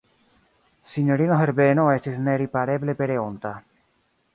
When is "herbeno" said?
1.43-1.85